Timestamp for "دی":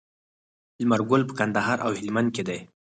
2.47-2.59